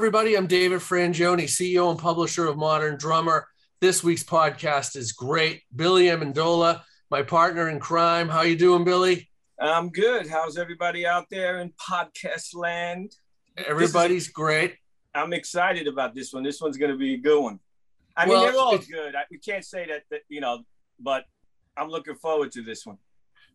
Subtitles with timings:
[0.00, 0.34] Everybody.
[0.34, 3.46] I'm David Frangioni, CEO and publisher of Modern Drummer.
[3.82, 5.60] This week's podcast is great.
[5.76, 6.80] Billy Amendola,
[7.10, 8.26] my partner in crime.
[8.26, 9.28] How you doing, Billy?
[9.60, 10.26] I'm good.
[10.26, 13.12] How's everybody out there in podcast land?
[13.58, 14.76] Everybody's is, great.
[15.14, 16.44] I'm excited about this one.
[16.44, 17.60] This one's going to be a good one.
[18.16, 19.14] I mean, well, they're all good.
[19.14, 20.62] I, we can't say that, that, you know,
[20.98, 21.24] but
[21.76, 22.96] I'm looking forward to this one.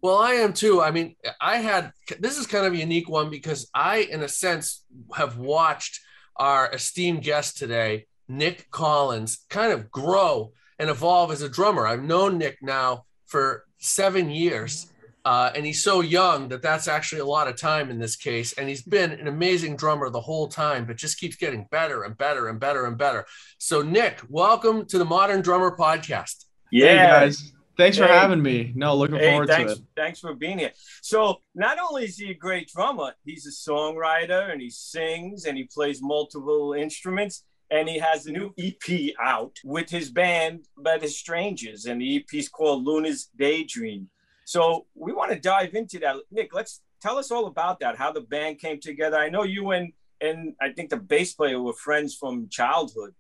[0.04, 0.80] Well, I am too.
[0.80, 4.28] I mean, I had this is kind of a unique one because I, in a
[4.28, 4.86] sense,
[5.16, 6.02] have watched
[6.36, 11.88] our esteemed guest today, Nic Collins, kind of grow and evolve as a drummer.
[11.88, 14.92] I've known Nic now for seven years.
[15.24, 18.54] Uh, and he's so young that that's actually a lot of time in this case.
[18.54, 22.16] And he's been an amazing drummer the whole time, but just keeps getting better and
[22.16, 23.26] better and better and better.
[23.58, 26.46] So, Nic, welcome to the Modern Drummer Podcast.
[26.72, 27.55] Yeah, hey guys.
[27.78, 28.08] Thanks hey.
[28.08, 28.72] for having me.
[28.76, 29.86] No, looking hey, forward thanks, to it.
[29.96, 30.72] Thanks for being here.
[31.02, 35.58] So, not only is he a great drummer, he's a songwriter and he sings and
[35.58, 37.44] he plays multiple instruments.
[37.72, 41.86] And he has a new EP out with his band, Better Strangers.
[41.86, 44.08] And the EP is called Luna's Daydream.
[44.46, 46.16] So, we want to dive into that.
[46.32, 49.18] Nic, let's tell us all about that, how the band came together.
[49.18, 53.14] I know you and, and I think the bass player were friends from childhood.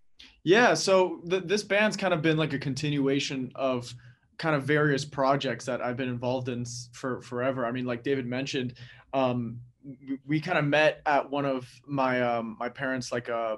[0.43, 0.75] Yeah.
[0.75, 3.93] So, th- this band's kind of been like a continuation of
[4.37, 7.65] kind of various projects that I've been involved in for forever.
[7.65, 8.73] I mean, like David mentioned,
[9.13, 13.57] um, we, we kind of met at one of my um, my parents like uh,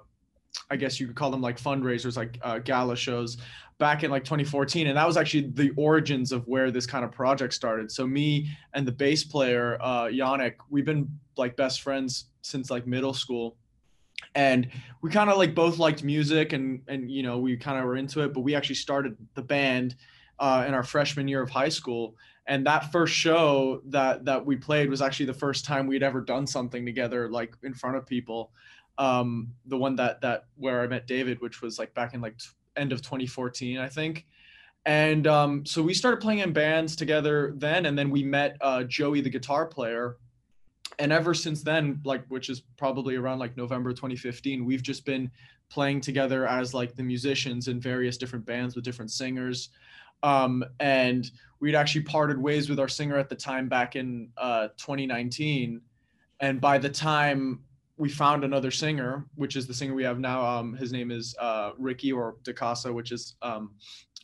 [0.70, 3.38] I guess you could call them like fundraisers, like uh, gala shows
[3.78, 4.88] back in like 2014.
[4.88, 7.92] And that was actually the origins of where this kind of project started.
[7.92, 11.08] So me and the bass player, uh, Yannick, we've been
[11.38, 13.56] like best friends since like middle school.
[14.34, 14.68] And
[15.02, 17.96] we kind of like both liked music and, and, you know, we kind of were
[17.96, 19.96] into it, but we actually started the band
[20.40, 22.16] uh, in our freshman year of high school.
[22.48, 26.22] And that first show that that we played was actually the first time we'd ever
[26.22, 28.52] done something together, like in front of people.
[28.98, 32.38] Um, the one that that where I met David, which was like back in like
[32.38, 32.48] t-
[32.78, 34.26] end of 2014, I think.
[34.86, 38.84] And um, so we started playing in bands together then, and then we met uh,
[38.84, 40.16] Joey, the guitar player.
[41.00, 45.30] And ever since then, like which is probably around like November 2015, we've just been
[45.70, 49.70] playing together as like the musicians in various different bands with different singers.
[50.24, 51.30] Um, and
[51.60, 55.82] we'd actually parted ways with our singer at the time back in uh, 2019.
[56.40, 57.62] And by the time
[57.98, 60.46] we found another singer, which is the singer we have now.
[60.46, 63.72] Um, his name is uh, Ricky or deCasa, which is um,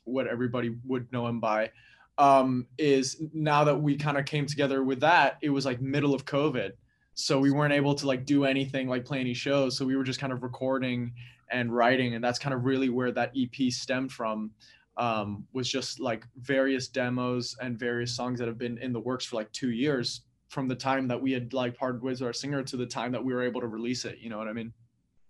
[0.04, 1.72] what everybody would know him by.
[2.20, 6.14] Um, is now that we kind of came together with that, it was like middle
[6.14, 6.74] of COVID,
[7.16, 9.76] so we weren't able to like do anything like play any shows.
[9.76, 11.14] So we were just kind of recording
[11.50, 14.52] and writing, and that's kind of really where that EP stemmed from.
[14.96, 19.26] Um, was just like various demos and various songs that have been in the works
[19.26, 22.62] for like two years from the time that we had like ways with our singer
[22.62, 24.20] to the time that we were able to release it.
[24.20, 24.72] You know what I mean?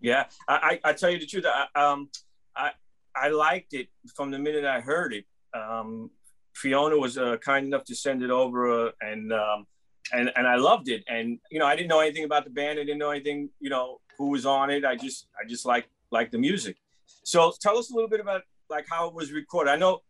[0.02, 1.46] Yeah, I, I, I tell you the truth.
[1.48, 2.10] I, um,
[2.58, 2.72] I,
[3.16, 5.26] I liked it from the minute I heard it.
[5.58, 6.12] Um,
[6.56, 9.66] Fiona was uh, kind enough to send it over, uh, and um,
[10.12, 11.04] and and I loved it.
[11.08, 12.80] And you know, I didn't know anything about the band.
[12.80, 13.50] I didn't know anything.
[13.60, 14.84] You know, who was on it.
[14.86, 16.78] I just I just like like the music.
[17.24, 18.42] So tell us a little bit about
[18.74, 19.72] like how it was recorded.
[19.72, 20.02] I know.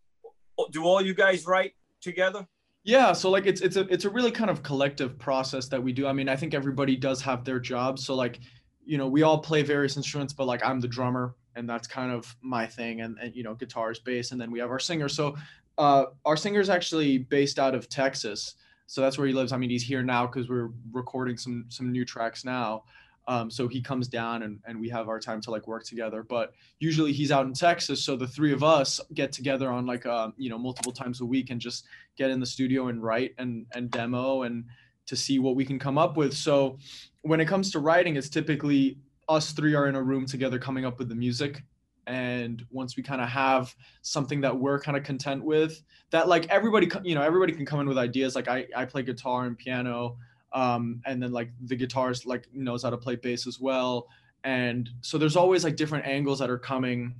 [0.72, 2.48] Do all you guys write together?
[2.84, 5.94] Yeah, so like it's it's a it's a really kind of collective process that we
[5.94, 6.06] do.
[6.06, 7.98] I mean, I think everybody does have their job.
[7.98, 8.40] So like,
[8.86, 12.12] you know, we all play various instruments, but like I'm the drummer and that's kind
[12.12, 15.10] of my thing and, and you know, guitars, bass, and then we have our singer.
[15.10, 15.36] So
[15.78, 18.56] uh our singer is actually based out of Texas.
[18.88, 19.54] So that's where he lives.
[19.54, 22.84] I mean, he's here now because we're recording some some new tracks now.
[23.28, 26.24] Um, so he comes down and, and we have our time to like work together.
[26.24, 30.06] But usually he's out in Texas, so the three of us get together on like
[30.06, 31.86] uh, you know multiple times a week and just
[32.18, 34.66] get in the studio and write and and demo and
[35.06, 36.34] to see what we can come up with.
[36.34, 36.78] So
[37.22, 38.98] when it comes to writing, it's typically
[39.30, 41.64] us three are in a room together coming up with the music.
[42.06, 45.82] And once we kind of have something that we're kind of content with,
[46.12, 48.36] that like everybody, you know, everybody can come in with ideas.
[48.36, 50.18] Like I, I play guitar and piano
[50.54, 54.08] um, and then like the guitarist like knows how to play bass as well.
[54.44, 57.16] And so there's always like different angles that are coming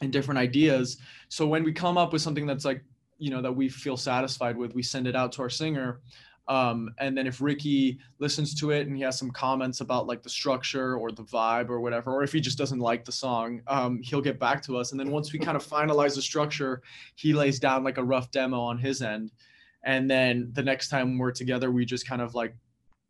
[0.00, 0.98] and different ideas.
[1.28, 2.82] So when we come up with something that's like
[3.18, 6.00] you know that we feel satisfied with we send it out to our singer
[6.48, 10.22] um, and then if ricky listens to it and he has some comments about like
[10.22, 13.60] the structure or the vibe or whatever or if he just doesn't like the song
[13.66, 14.92] um, he'll get back to us.
[14.92, 16.82] And then once we kind of finalize the structure
[17.14, 19.32] he lays down like a rough demo on his end
[19.86, 22.54] and then the next time we're together we just kind of like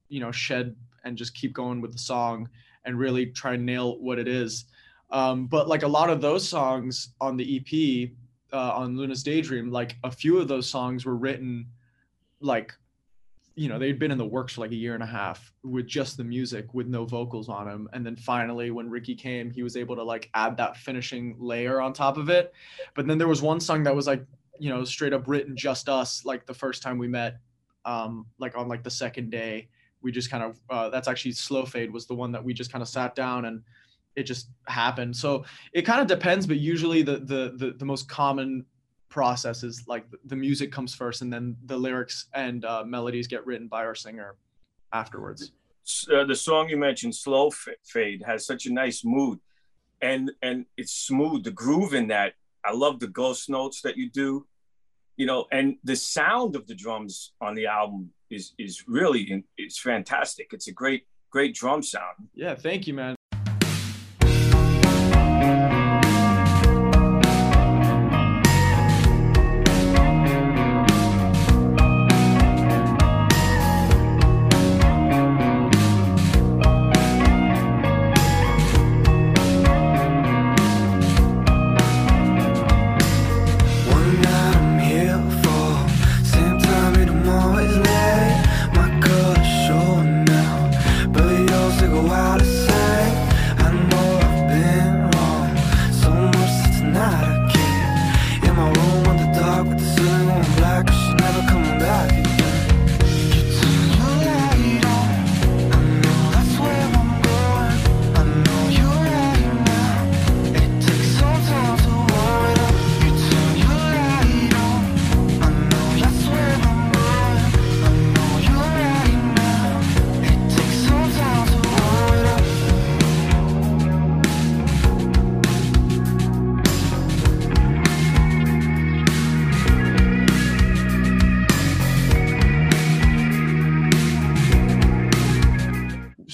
[0.09, 2.49] you know shed and just keep going with the song
[2.85, 4.67] and really try and nail what it is.
[5.11, 8.11] Um, but like a lot of those songs on the ep
[8.53, 11.67] uh, on luna's daydream like a few of those songs were written
[12.41, 12.73] like
[13.55, 15.87] you know they'd been in the works for like a year and a half with
[15.87, 19.63] just the music with no vocals on them and then finally when ricky came he
[19.63, 22.53] was able to like add that finishing layer on top of it.
[22.95, 24.25] But then there was one song that was like
[24.59, 27.39] you know straight up written just us like the first time we met
[27.85, 29.69] um like on like the second day.
[30.03, 32.71] We just kind of uh, that's actually slow fade was the one that we just
[32.71, 33.63] kind of sat down and
[34.15, 35.17] it just happened.
[35.17, 38.65] So it kind of depends but usually the, the the the, most common
[39.09, 43.45] process is like the music comes first and then the lyrics and uh, melodies get
[43.47, 44.37] written by our singer
[44.93, 45.53] afterwards.
[46.13, 47.51] Uh, the song you mentioned slow
[47.85, 49.41] fade has such a nice mood
[50.03, 52.35] and and it's smooth the groove in that
[52.67, 54.47] I love the ghost notes that you do,
[55.17, 59.79] you know, and the sound of the drums on the album is is really it's
[59.79, 60.49] fantastic.
[60.53, 62.29] It's a great great drum sound.
[62.35, 63.17] Yeah, thank you, man.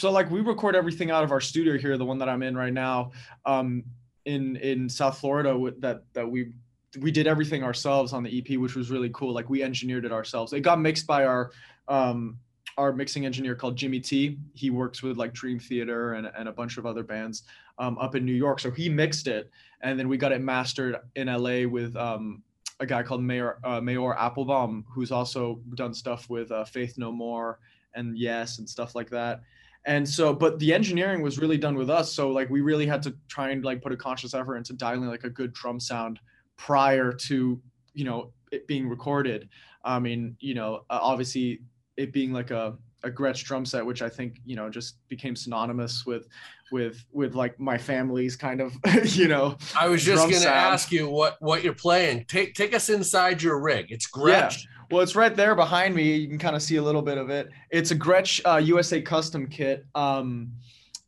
[0.03, 2.57] So like we record everything out of our studio here, the one that I'm in
[2.57, 3.13] right now,
[3.47, 3.85] um,
[4.25, 5.57] in in South Florida.
[5.57, 6.55] With that that we
[6.99, 9.33] we did everything ourselves on the EP, which was really cool.
[9.33, 10.53] Like we engineered it ourselves.
[10.55, 11.53] It got mixed by our
[11.87, 12.37] um,
[12.79, 14.39] our mixing engineer called Jimmy T.
[14.55, 17.45] He works with like Dream Theater and, and a bunch of other bands
[17.79, 18.59] um, up in New York.
[18.59, 22.43] So he mixed it, and then we got it mastered in LA with um,
[22.81, 27.13] a guy called Maor uh, Maor Appelbaum, who's also done stuff with uh, Faith No
[27.13, 27.61] More
[27.95, 29.43] and Yes and stuff like that
[29.85, 32.13] and so but the engineering was really done with us.
[32.13, 35.09] So like we really had to try and like put a conscious effort into dialing
[35.09, 36.21] like a good drum sound
[36.57, 37.61] prior to
[37.95, 39.49] you know it being recorded.
[39.85, 41.63] I mean you know uh, obviously
[41.97, 45.37] it being like a a Gretsch drum set, which I think you know just became
[45.37, 46.29] synonymous with
[46.71, 49.57] with with like my family's kind of you know.
[49.79, 52.25] I was just going to ask you what what you're playing.
[52.27, 53.87] Take take us inside your rig.
[53.91, 54.65] It's Gretsch.
[54.65, 54.69] Yeah.
[54.91, 56.17] Well, it's right there behind me.
[56.17, 57.49] You can kind of see a little bit of it.
[57.71, 59.87] It's a Gretsch uh, USA custom kit.
[59.95, 60.53] Um,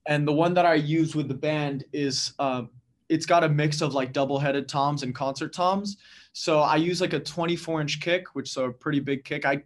[0.06, 2.70] and the one that I use with the band is um,
[3.10, 5.98] it's got a mix of like double-headed toms and concert toms.
[6.32, 9.46] So I use like a 24 inch kick, which is a pretty big kick.
[9.46, 9.62] I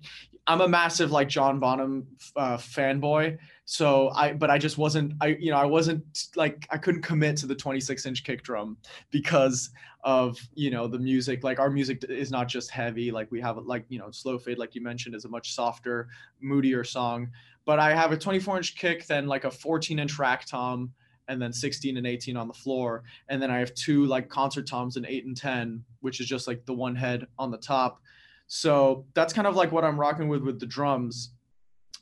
[0.49, 3.37] I'm a massive like John Bonham uh, fanboy.
[3.67, 6.03] So I, but I just wasn't, I, you know, I wasn't
[6.37, 8.79] like, I couldn't commit to the 26 inch kick drum
[9.11, 9.69] because
[10.05, 13.11] of, you know, the music, like our music is not just heavy.
[13.11, 16.09] Like we have like, you know, slow fade, like you mentioned is a much softer,
[16.41, 17.29] moodier song,
[17.67, 20.95] but I have a 24 inch kick, then like a 14 inch rack tom
[21.29, 23.05] and then 16 and 18 on the floor.
[23.29, 26.47] And then I have two like concert toms and eight and 10, which is just
[26.47, 28.01] like the one head on the top
[28.49, 31.35] so that's kind of like what I'm rocking with with the drums.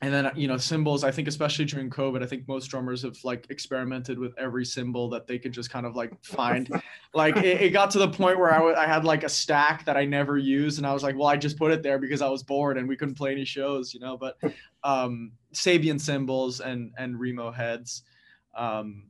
[0.03, 1.05] And then you know cymbals.
[1.05, 5.09] I think especially during COVID, I think most drummers have like experimented with every cymbal
[5.11, 6.69] that they could just kind of like find.
[7.15, 9.87] like it, it, got to the point where I, w- I had like a stack
[9.87, 12.21] that I never used, and I was like, well, I just put it there because
[12.21, 14.19] I was bored and we couldn't play any shows, you know.
[14.19, 14.37] But
[14.85, 18.03] um, Sabian cymbals and and Remo heads,
[18.55, 19.05] um,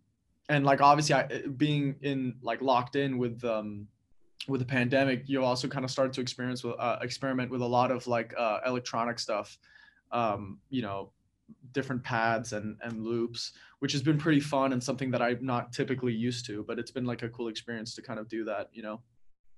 [0.49, 3.89] and like obviously I, being in like locked in with um,
[4.49, 7.67] with the pandemic, you also kind of started to experience with uh, experiment with a
[7.67, 9.59] lot of like uh, electronic stuff,
[10.13, 11.11] um, you know,
[11.73, 15.73] different pads and and loops, which has been pretty fun and something that I'm not
[15.73, 16.65] typically used to.
[16.67, 19.01] But it's been like a cool experience to kind of do that, you know.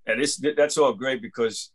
[0.06, 1.70] And this that's all great because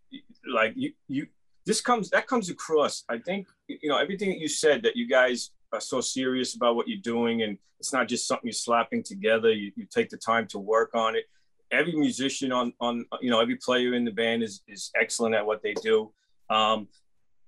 [0.51, 1.27] like you you
[1.65, 3.03] this comes that comes across.
[3.09, 6.75] I think you know everything that you said that you guys are so serious about
[6.75, 9.51] what you're doing and it's not just something you're slapping together.
[9.51, 11.25] You, you take the time to work on it
[11.73, 15.45] every musician on on you know every player in the band is is excellent at
[15.45, 16.11] what they do.
[16.49, 16.87] Um,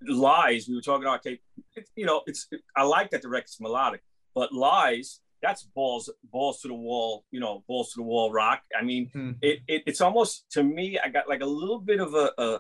[0.08, 1.20] lies we were talking about.
[1.20, 1.40] Okay,
[1.76, 4.02] it, you know it's it, I like that the record's melodic,
[4.34, 7.26] but lies that's balls balls to the wall.
[7.32, 8.62] You know balls to the wall rock.
[8.78, 9.32] I mean hmm.
[9.42, 12.60] it, it it's almost to me I got like a little bit of a, a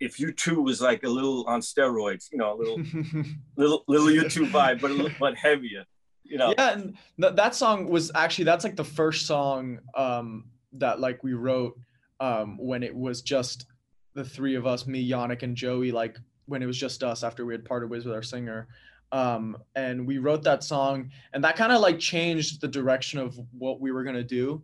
[0.00, 2.78] if U2 was like a little on steroids, you know, a little
[3.56, 5.84] little little U2 vibe, but a little, but heavier.
[6.24, 6.54] You know.
[6.56, 11.22] Yeah, and th- that song was actually that's like the first song um that like
[11.22, 11.78] we wrote
[12.20, 13.66] um, when it was just
[14.14, 16.16] the three of us, me, Yannick, and Joey, like
[16.46, 18.68] when it was just us after we had parted ways with our singer.
[19.12, 23.38] Um, and we wrote that song, and that kind of like changed the direction of
[23.56, 24.62] what we were gonna do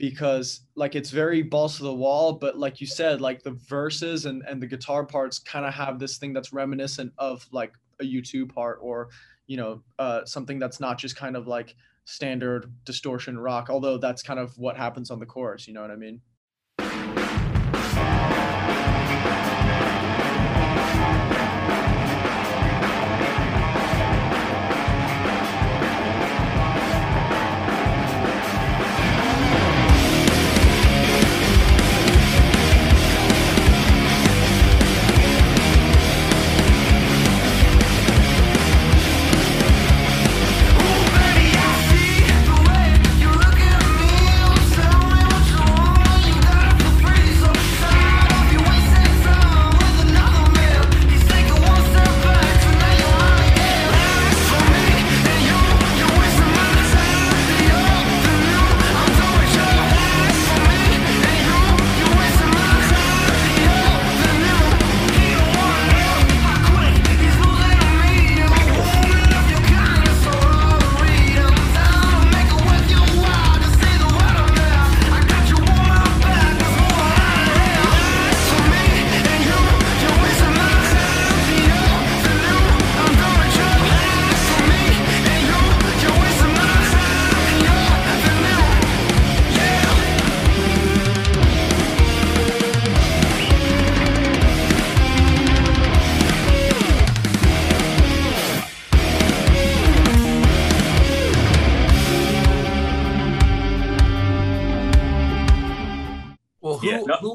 [0.00, 4.24] because like it's very balls to the wall but like you said like the verses
[4.24, 8.04] and, and the guitar parts kind of have this thing that's reminiscent of like a
[8.04, 9.10] u2 part or
[9.46, 11.76] you know uh, something that's not just kind of like
[12.10, 15.90] standard distortion rock, although that's kind of what happens on the chorus, you know what
[15.90, 16.20] I mean?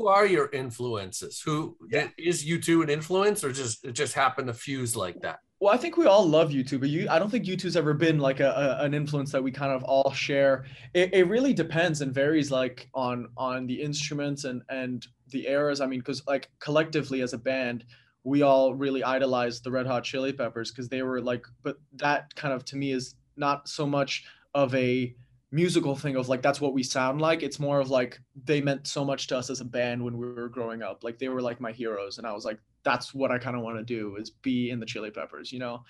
[0.07, 1.41] Are your influences?
[1.41, 2.07] Who yeah.
[2.17, 5.39] is U2 an influence, or just it just happened to fuse like that?
[5.59, 8.19] Well, I think we all love U2, but you, I don't think U2's ever been
[8.19, 10.65] like a, a, an influence that we kind of all share.
[10.93, 15.81] It, it really depends and varies like on on the instruments and and the eras.
[15.81, 17.85] I mean, because like collectively as a band,
[18.23, 22.33] we all really idolized the Red Hot Chili Peppers because they were like, but that
[22.35, 25.15] kind of to me is not so much of a
[25.51, 27.43] musical thing of like that's what we sound like.
[27.43, 30.27] It's more of like they meant so much to us as a band when we
[30.27, 31.03] were growing up.
[31.03, 33.63] Like they were like my heroes and i was like that's what i kind of
[33.63, 35.83] want to do is be in the chili peppers you know?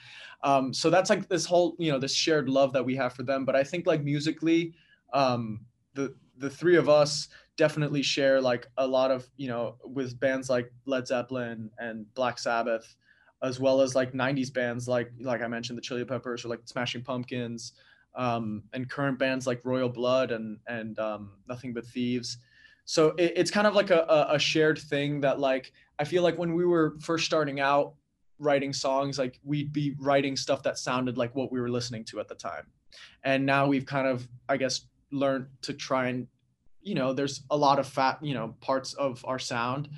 [0.44, 3.24] Um so that's like this whole you know this shared love that we have for
[3.24, 3.46] them.
[3.46, 4.74] But i think like musically
[5.14, 5.62] um
[5.94, 10.50] the the three of us definitely share like a lot of you know with bands
[10.50, 12.96] like led zeppelin and black sabbath
[13.42, 16.60] as well as like 90s bands like like i mentioned the chili peppers or like
[16.66, 17.74] smashing pumpkins
[18.16, 22.38] um, and current bands like Royal Blood and and um, Nothing But Thieves.
[22.86, 26.38] So it, it's kind of like a, a shared thing that like I feel like
[26.38, 27.96] when we were first starting out
[28.40, 32.20] writing songs, like we'd be writing stuff that sounded like what we were listening to
[32.20, 32.68] at the time,
[33.24, 34.82] and now we've kind of I guess
[35.12, 36.28] learned to try and
[36.82, 39.90] you know there's a lot of fat you know parts of our sound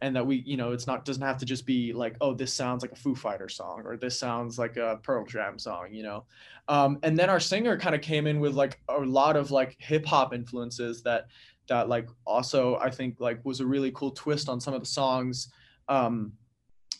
[0.00, 2.52] and that we you know it's not doesn't have to just be like oh this
[2.52, 6.02] sounds like a foo fighter song or this sounds like a pearl jam song you
[6.02, 6.24] know?
[6.68, 9.76] Um, and then our singer kind of came in with like a lot of like
[9.78, 11.26] hip hop influences that
[11.68, 14.86] that like also i think like was a really cool twist on some of the
[14.86, 15.52] songs.
[15.88, 16.32] Um,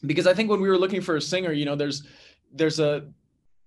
[0.07, 2.07] because i think when we were looking for a singer you know there's
[2.53, 3.09] there's a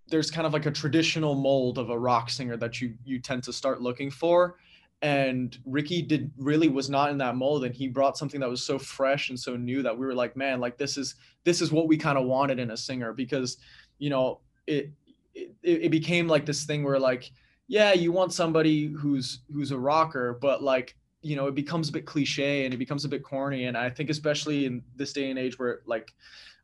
[0.07, 3.43] there's kind of like a traditional mold of a rock singer that you you tend
[3.43, 4.57] to start looking for
[5.01, 8.63] and Ricky did really was not in that mold and he brought something that was
[8.63, 11.71] so fresh and so new that we were like man like this is this is
[11.71, 13.57] what we kind of wanted in a singer because
[13.97, 14.91] you know it,
[15.33, 17.31] it it became like this thing where like
[17.67, 21.91] yeah you want somebody who's who's a rocker but like you know it becomes a
[21.91, 25.29] bit cliche and it becomes a bit corny and I think especially in this day
[25.29, 26.13] and age where like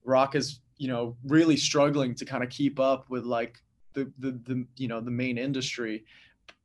[0.04, 3.64] rock is you know really struggling to kind of keep up with like
[3.94, 6.06] the the, the you know the main industry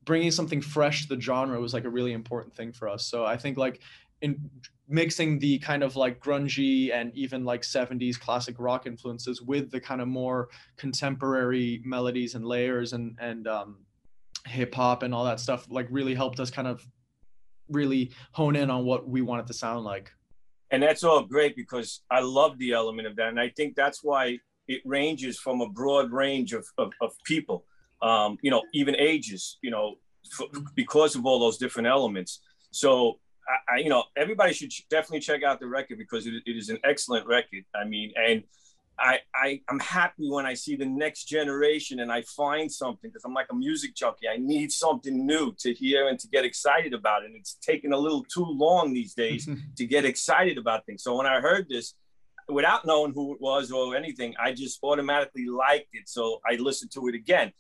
[0.05, 3.05] bringing something fresh to the genre was like a really important thing for us.
[3.07, 3.81] So I think like
[4.21, 4.51] in
[4.89, 9.81] mixing the kind of like grungy and even like 70s classic rock influences with the
[9.81, 13.79] kind of more contemporary melodies and layers and and um,
[14.47, 16.87] hip hop and all that stuff like really helped us kind of
[17.69, 20.11] really hone in on what we wanted to sound like.
[20.71, 23.29] And that's all great because I love the element of that.
[23.29, 27.65] And I think that's why it ranges from a broad range of, of, of people
[28.03, 29.95] um, you know, even ages, you know,
[30.39, 32.41] f- because of all those different elements.
[32.71, 36.57] So, I, I, you know, everybody should definitely check out the record because it, it
[36.57, 37.65] is an excellent record.
[37.75, 38.43] I mean, and
[38.99, 43.25] I, I I'm happy when I see the next generation and I find something because
[43.25, 44.29] I'm like a music junkie.
[44.29, 47.23] I need something new to hear and to get excited about.
[47.23, 47.27] It.
[47.27, 51.03] And it's taking a little too long these days to get excited about things.
[51.03, 51.95] So when I heard this,
[52.49, 56.09] without knowing who it was or anything, I just automatically liked it.
[56.09, 57.53] So I listened to it again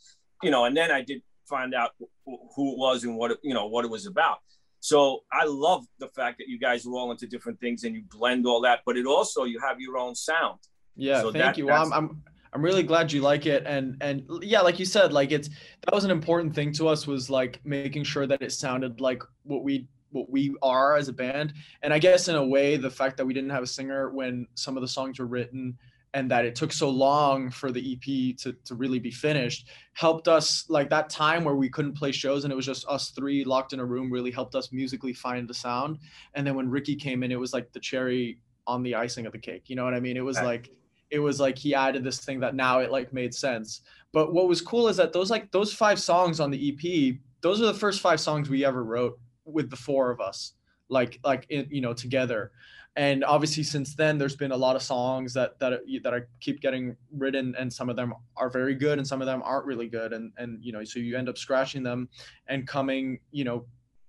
[0.42, 1.90] you know, and then I did find out
[2.24, 4.38] who it was and what it, you know what it was about.
[4.80, 8.02] So I love the fact that you guys are all into different things and you
[8.10, 10.58] blend all that, but it also you have your own sound.
[10.96, 11.66] Yeah, so thank that, you.
[11.66, 15.12] Well, I'm, I'm I'm really glad you like it, and and yeah, like you said,
[15.12, 18.52] like it's that was an important thing to us was like making sure that it
[18.52, 22.44] sounded like what we what we are as a band, and I guess in a
[22.44, 25.26] way the fact that we didn't have a singer when some of the songs were
[25.26, 25.78] written
[26.14, 30.28] and that it took so long for the EP to, to really be finished helped
[30.28, 33.44] us like that time where we couldn't play shows and it was just us three
[33.44, 35.98] locked in a room really helped us musically find the sound.
[36.34, 39.32] And then when Ricky came in, it was like the cherry on the icing of
[39.32, 39.64] the cake.
[39.68, 40.16] You know what I mean?
[40.16, 40.70] It was like
[41.10, 43.82] it was like he added this thing that now it like made sense.
[44.12, 47.60] But what was cool is that those like those five songs on the EP, those
[47.60, 50.52] are the first five songs we ever wrote with the four of us,
[50.88, 52.52] like like in, you know together
[52.96, 56.60] and obviously since then there's been a lot of songs that that that I keep
[56.60, 59.88] getting written and some of them are very good and some of them aren't really
[59.88, 60.12] good.
[60.12, 62.08] And and you know so you end up scratching them
[62.48, 63.64] and coming you know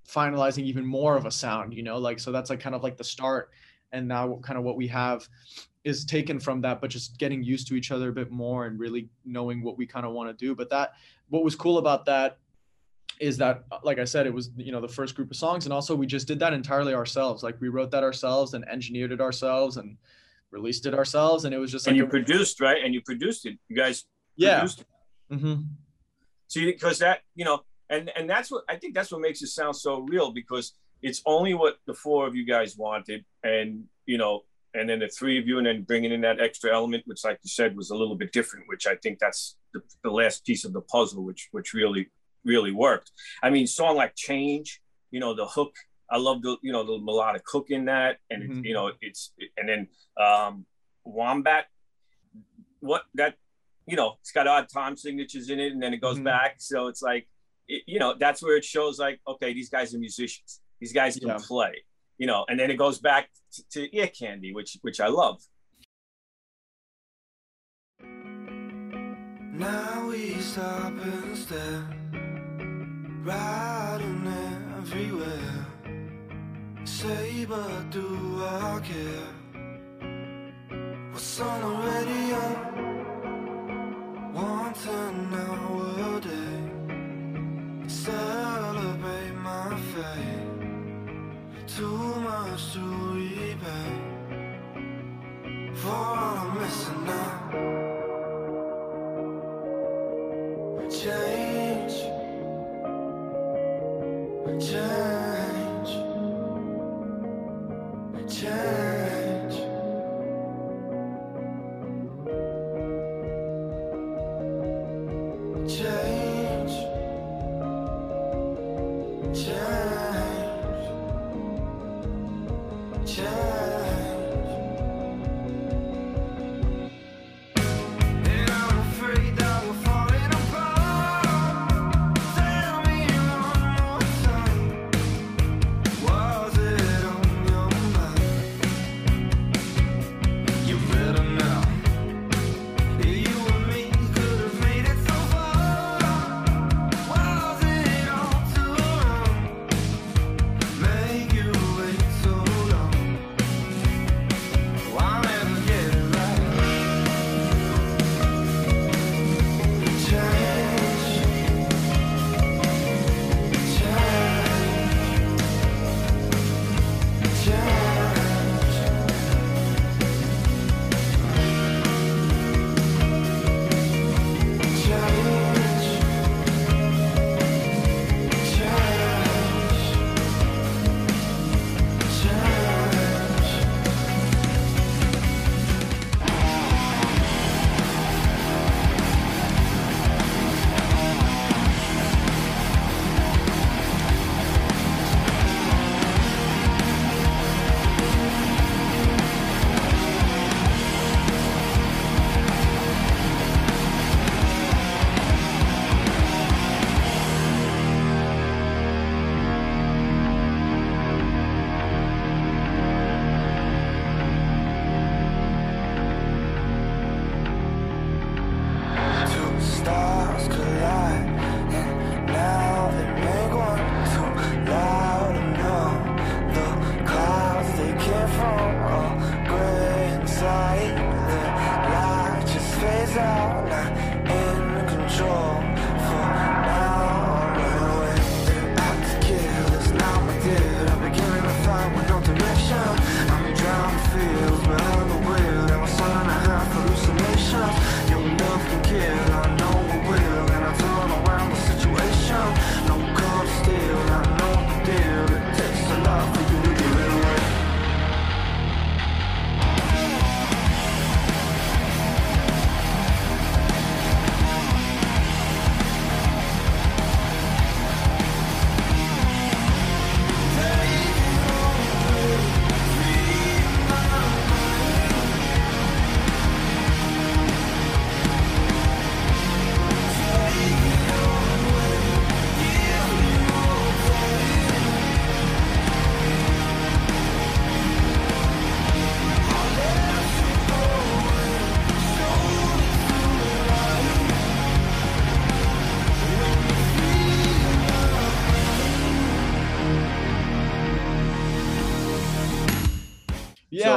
[0.07, 1.97] finalizing even more of a sound you know?
[1.97, 3.51] Like so that's like kind of like the start.
[3.93, 5.27] And now kind of what we have
[5.83, 8.79] is taken from that but just getting used to each other a bit more and
[8.79, 10.55] really knowing what we kind of want to do.
[10.55, 10.93] But that
[11.29, 12.37] what was cool about that
[13.19, 15.73] is that like i said it was you know the first group of songs and
[15.73, 17.43] also we just did that entirely ourselves.
[17.43, 19.97] Like we wrote that ourselves and engineered it ourselves and
[20.51, 22.83] released it ourselves and it was just and you a, produced right?
[22.83, 23.57] And you produced it.
[23.67, 24.65] You guys yeah.
[25.31, 25.61] mm-hmm.
[26.47, 29.47] see because that you know and and that's what i think that's what makes it
[29.47, 34.17] sound so real because it's only what the four of you guys wanted and you
[34.17, 34.41] know
[34.73, 37.39] and then the three of you and then bringing in that extra element which like
[37.43, 40.65] you said was a little bit different which i think that's the, the last piece
[40.65, 42.07] of the puzzle which which really
[42.45, 43.11] really worked.
[43.41, 45.73] I mean, song like Change, you know, the hook,
[46.09, 48.17] I love the, you know, the melodic hook in that.
[48.29, 48.59] And, mm-hmm.
[48.59, 49.87] it, you know, it's, and then
[50.23, 50.65] um,
[51.03, 51.65] Wombat,
[52.79, 53.35] what that,
[53.87, 56.25] you know, it's got odd time signatures in it and then it goes mm-hmm.
[56.25, 56.55] back.
[56.59, 57.27] So it's like,
[57.67, 60.61] it, you know, that's where it shows like, okay, these guys are musicians.
[60.79, 61.37] These guys can yeah.
[61.41, 61.83] play,
[62.17, 65.41] you know, and then it goes back to, to Ear Candy, which, which I love.
[69.55, 71.87] Now we stop and stare,
[73.23, 74.27] riding
[74.77, 75.65] everywhere.
[76.83, 79.29] Say, but do I care?
[81.11, 82.41] What's on the radio?
[84.33, 86.59] One ten hour day.
[87.87, 90.51] Celebrate my fate.
[91.67, 92.79] Too much to
[93.15, 93.91] repay
[95.75, 97.32] for all I'm missing out.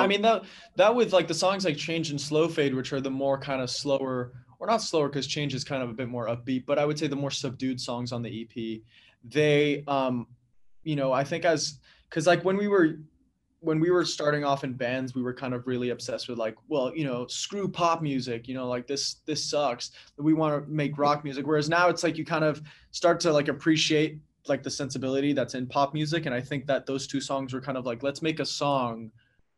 [0.06, 0.44] I mean that
[0.76, 3.60] that with like the songs like Change and Slow Fade, which are the more kind
[3.60, 6.78] of slower, or not slower because Change is kind of a bit more upbeat, but
[6.78, 8.82] I would say the more subdued songs on the EP,
[9.24, 10.28] they um,
[10.84, 13.00] you know, I think as because like when we were
[13.58, 16.54] when we were starting off in bands, we were kind of really obsessed with like,
[16.68, 19.90] well, you know, screw pop music, you know, like this this sucks.
[20.18, 21.48] We want to make rock music.
[21.48, 25.56] Whereas now it's like you kind of start to like appreciate like the sensibility that's
[25.56, 28.22] in pop music, and I think that those two songs were kind of like, let's
[28.22, 29.10] make a song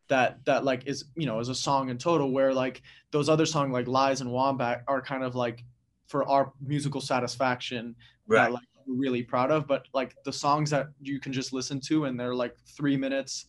[0.09, 3.45] that that like is you know is a song in total where like those other
[3.45, 5.63] songs like lies and wombat are kind of like
[6.07, 7.95] for our musical satisfaction
[8.27, 8.43] Right.
[8.45, 11.79] that like we're really proud of but like the songs that you can just listen
[11.81, 13.45] to and they're like three minutes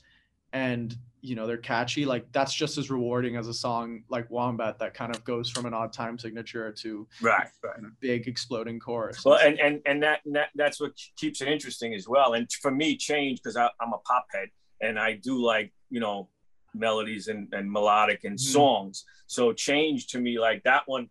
[0.54, 4.78] and you know they're catchy like that's just as rewarding as a song like wombat
[4.78, 7.46] that kind of goes from an odd time signature to Right.
[7.62, 7.78] Right.
[7.78, 11.48] a big exploding chorus Well, and and and that, and that that's what keeps it
[11.48, 12.32] interesting as well.
[12.32, 14.48] And for me, change because I'm a pop head
[14.80, 16.28] and I do like you know
[16.74, 18.40] melodies and, and melodic and Mhm.
[18.40, 19.04] songs.
[19.26, 21.08] So change to me like that one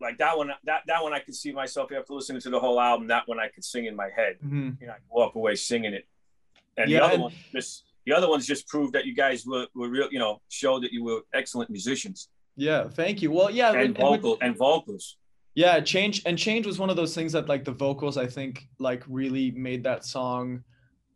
[0.00, 2.80] like that one, that that one I could see myself after listening to the whole
[2.80, 3.08] album.
[3.08, 4.38] That one I could sing in my head.
[4.44, 4.80] Mhm.
[4.80, 6.06] You know, I walk away singing it.
[6.76, 9.44] And Yeah, the other and- one just the other ones just proved that you guys
[9.44, 10.08] were were real.
[10.12, 13.30] You know, showed that you were excellent musicians Yeah, thank you.
[13.30, 15.16] Well, yeah, and and- and with- and vocals.
[15.54, 18.68] Yeah, change and change was one of those things that like the vocals I think
[18.78, 20.62] like really made that song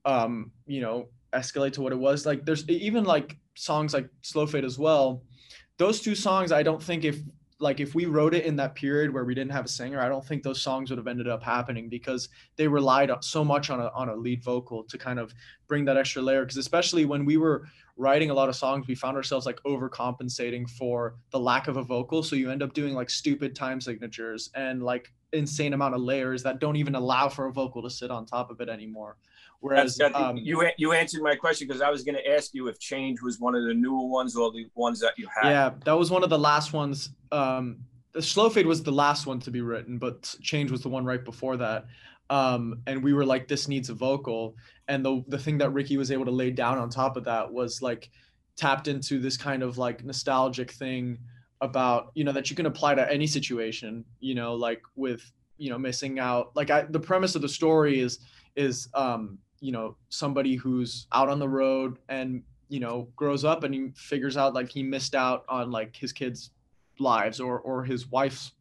[0.05, 2.27] um, you know, escalate to what it was.
[2.27, 5.23] Like there's even like songs like Slow Fade as well.
[5.79, 7.19] Those two songs I don't think if
[7.59, 10.09] like if we wrote it in that period where we didn't have a singer, I
[10.09, 13.71] don't think those songs would have ended up happening because they relied on, so much
[13.71, 15.33] on a on a lead vocal to kind of
[15.69, 17.67] bring that extra layer because especially when we were
[17.97, 21.83] writing a lot of songs, we found ourselves like overcompensating for the lack of a
[21.83, 22.23] vocal.
[22.23, 26.43] So you end up doing like stupid time signatures and like insane amount of layers
[26.43, 29.17] that don't even allow for a vocal to sit on top of it anymore.
[29.63, 32.81] Whereas um, you you answered my question because I was going to ask you if
[32.81, 35.51] Change was one of the newer ones or the ones that you had.
[35.51, 37.11] yeah, that was one of the last ones.
[37.31, 37.79] Um,
[38.13, 41.05] the slow fade was the last one to be written, but change was the one
[41.05, 41.87] right before that.
[42.29, 44.57] Um, and we were like, this needs a vocal.
[44.89, 47.53] And the the thing that Ricky was able to lay down on top of that
[47.53, 48.11] was like
[48.57, 51.19] tapped into this kind of like nostalgic thing
[51.61, 54.05] about you know that you can apply to any situation.
[54.19, 55.23] You know, like with
[55.57, 56.51] you know missing out.
[56.57, 58.19] Like I, the premise of the story is
[58.57, 63.63] is um, you know somebody who's out on the road and you know grows up
[63.63, 66.51] and he figures out like he missed out on like his kids
[66.99, 68.53] lives or or his wife's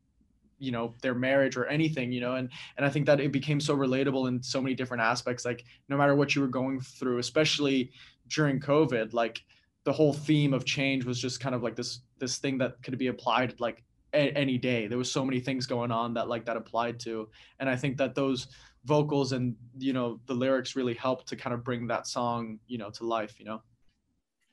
[0.59, 3.59] you know their marriage or anything you know and and i think that it became
[3.59, 7.17] so relatable in so many different aspects like no matter what you were going through
[7.17, 7.91] especially
[8.29, 9.41] during covid like
[9.85, 12.95] the whole theme of change was just kind of like this this thing that could
[12.99, 13.83] be applied like
[14.13, 14.87] a- any day.
[14.87, 17.97] There was so many things going on that like that applied to and i think
[17.97, 18.47] that those
[18.85, 22.77] vocals and you know the lyrics really help to kind of bring that song you
[22.77, 23.61] know to life you know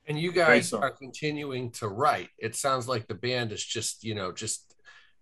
[0.08, 2.30] And you guys are continuing to write.
[2.38, 4.74] It sounds like the band is just, you know, just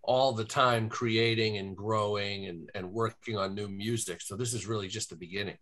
[0.03, 4.21] all the time creating and growing and, and working on new music.
[4.23, 5.59] So this is really just the beginning.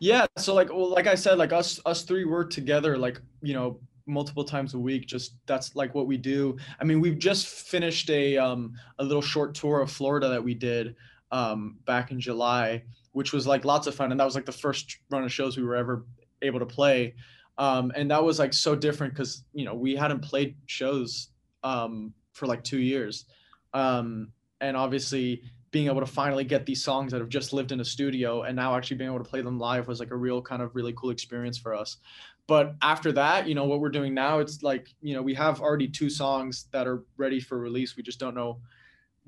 [0.00, 3.52] Yeah, so like well, like I said, like us us three work together like, you
[3.52, 5.06] know, multiple times a week.
[5.06, 6.56] Just that's like what we do.
[6.80, 10.54] I mean, we've just finished a um a little short tour of Florida that we
[10.54, 10.96] did
[11.30, 14.52] um back in July, which was like lots of fun and that was like the
[14.52, 16.06] first run of shows we were ever
[16.42, 17.14] able to play.
[17.58, 21.28] Um and that was like so different cuz you know, we hadn't played shows
[21.62, 23.26] um for like 2 years.
[23.74, 27.80] Um and obviously being able to finally get these songs that have just lived in
[27.80, 30.40] a studio and now actually being able to play them live was like a real
[30.40, 31.98] kind of really cool experience for us.
[32.46, 35.60] But after that, you know, what we're doing now, it's like, you know, we have
[35.60, 37.96] already two songs that are ready for release.
[37.96, 38.60] We just don't know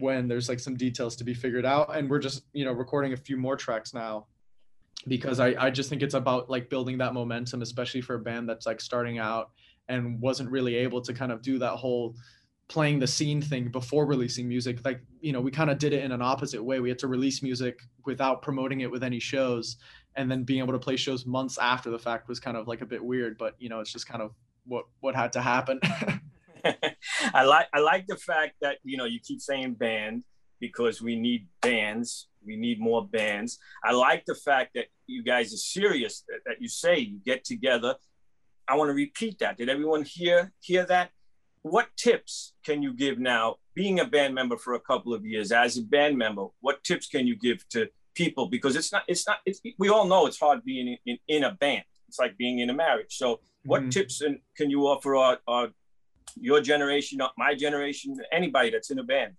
[0.01, 1.97] when there's like some details to be figured out.
[1.97, 4.27] And we're just, you know, recording a few more tracks now
[5.07, 8.49] because I, I just think it's about like building that momentum, especially for a band
[8.49, 9.51] that's like starting out
[9.89, 12.15] and wasn't really able to kind of do that whole
[12.69, 16.05] playing the scene thing before releasing music like you know we kind of did it
[16.05, 19.77] in an opposite way we had to release music without promoting it with any shows
[20.15, 22.81] and then being able to play shows months after the fact was kind of like
[22.81, 24.31] a bit weird but you know it's just kind of
[24.67, 25.81] what what had to happen
[27.35, 30.25] I like I like the fact that you know you keep saying band
[30.61, 32.29] because we need bands.
[32.44, 33.59] We need more bands.
[33.85, 36.25] I like the fact that you guys are serious.
[36.29, 37.94] That, that you say you get together.
[38.68, 39.59] I want to repeat that.
[39.59, 41.11] Did everyone hear hear that?
[41.62, 45.53] What tips can you give now, being a band member for a couple of years?
[45.53, 48.49] As a band member, what tips can you give to people?
[48.49, 51.44] Because it's not it's not it's, we all know it's hard being in, in, in
[51.44, 51.85] a band.
[52.09, 53.16] It's like being in a marriage.
[53.16, 53.90] So, what Mhm.
[53.90, 55.68] tips and can you offer our, our
[56.37, 59.35] your generation, my generation, anybody that's in a band.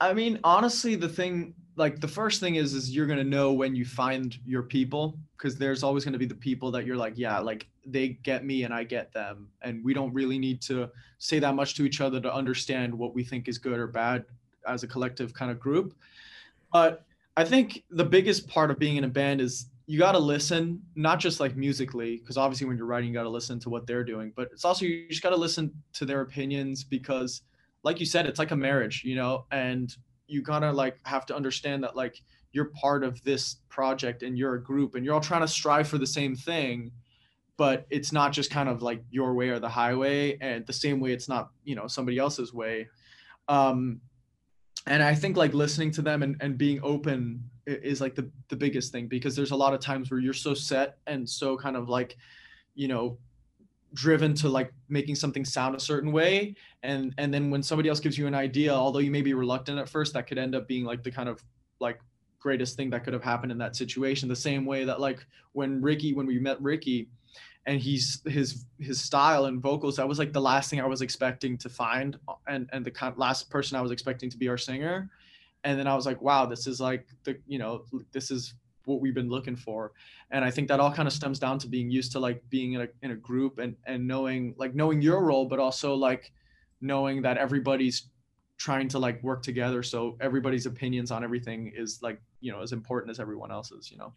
[0.00, 3.76] I mean, honestly, the thing, like the first thing is, is you're gonna know when
[3.76, 7.38] you find your people, because there's always gonna be the people that you're like, yeah,
[7.38, 11.38] like they get me and I get them, and we don't really need to say
[11.38, 14.24] that much to each other to understand what we think is good or bad
[14.66, 15.94] as a collective kind of group.
[16.72, 17.04] But
[17.36, 20.80] I think the biggest part of being in a band is you got to listen,
[20.94, 23.86] not just like musically, because obviously when you're writing, you got to listen to what
[23.86, 27.42] they're doing, but it's also you just got to listen to their opinions because
[27.84, 29.94] like you said, it's like a marriage, you know, and
[30.26, 32.20] you gotta like have to understand that like
[32.52, 35.88] you're part of this project and you're a group and you're all trying to strive
[35.88, 36.92] for the same thing,
[37.56, 41.00] but it's not just kind of like your way or the highway, and the same
[41.00, 42.88] way it's not, you know, somebody else's way.
[43.48, 44.00] Um,
[44.86, 48.56] and I think like listening to them and, and being open is like the, the
[48.56, 51.76] biggest thing because there's a lot of times where you're so set and so kind
[51.76, 52.16] of like,
[52.74, 53.18] you know,
[53.94, 56.54] driven to like making something sound a certain way.
[56.82, 59.78] And and then when somebody else gives you an idea although you may be reluctant
[59.78, 61.42] at first that could end up being like the kind of
[61.80, 62.00] like
[62.40, 64.28] greatest thing that could have happened in that situation.
[64.28, 67.08] The same way that like when ricky when we met ricky
[67.66, 71.02] and he's his his style and vocals that was like the last thing i was
[71.02, 74.58] expecting to find uh, and and the last person i was expecting to be our
[74.58, 75.10] singer
[75.64, 79.00] and then i was like wow this is like the you know this is what
[79.00, 79.92] we've been looking for
[80.30, 82.72] and i think that all kind of stems down to being used to like being
[82.72, 86.32] in a, in a group and and knowing like knowing your role but also like
[86.80, 88.08] knowing that everybody's
[88.58, 92.72] trying to like work together so everybody's opinions on everything is like you know as
[92.72, 94.12] important as everyone else's you know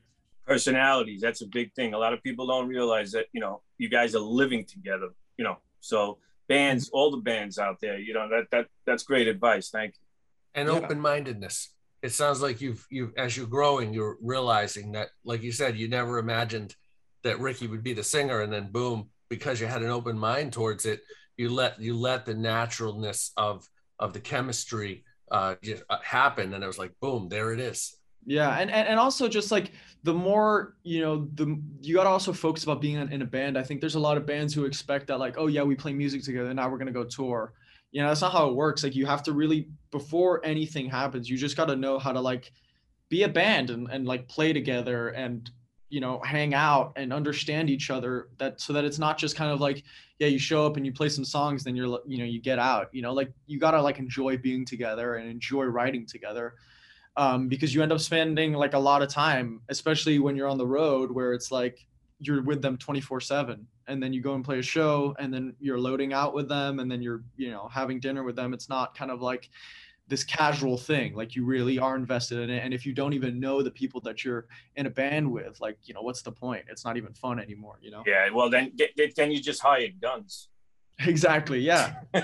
[0.46, 1.22] personalities.
[1.22, 1.94] That's a big thing.
[1.94, 5.44] A lot of people don't realize that, you know, you guys are living together, you
[5.44, 5.58] know.
[5.82, 6.98] So bands, mm-hmm.
[6.98, 9.70] all the bands out there, you know, that that that's great advice.
[9.70, 10.05] Thank you.
[10.56, 10.76] And Yeah.
[10.76, 11.70] open-mindedness.
[12.02, 15.88] It sounds like you've you as you're growing, you're realizing that, like you said, you
[15.88, 16.76] never imagined
[17.24, 20.54] that Ricky would be the singer, and then boom, because you had an open mind
[20.54, 21.02] towards it,
[21.36, 23.68] you let you let the naturalness of
[24.00, 27.98] of the chemistry uh, just uh, happen, and it was like boom, there it is.
[28.28, 29.72] Yeah, and, and and also just like
[30.04, 33.58] the more you know, the you gotta also focus about being in, in a band.
[33.58, 35.94] I think there's a lot of bands who expect that like, oh yeah, we play
[35.94, 37.54] music together, now we're gonna go tour.
[37.96, 38.84] You know, that's not how it works.
[38.84, 42.52] Like you have to really before anything happens, you just gotta know how to like
[43.08, 45.50] be a band and, and like play together and
[45.88, 49.52] you know hang out and understand each other that so that it's not just kind
[49.52, 49.84] of like
[50.20, 52.58] yeah you show up and you play some songs then you're you know you get
[52.58, 56.56] out you know like you gotta like enjoy being together and enjoy writing together
[57.18, 60.58] um, because you end up spending like a lot of time, especially when you're on
[60.58, 61.86] the road where it's like
[62.20, 65.56] you're with them 24 7 and then you go and play a show and then
[65.60, 68.54] you're loading out with them and then you're you know having dinner with them.
[68.54, 69.50] It's not kind of like
[70.08, 72.64] this casual thing like you really are invested in it.
[72.64, 74.46] And if you don't even know the people that you're
[74.76, 76.66] in a band with like you know what's the point?
[76.70, 78.04] It's not even fun anymore you know?
[78.06, 78.72] Yeah, well then
[79.16, 80.50] then you just hired guns.
[81.00, 81.96] exactly yeah.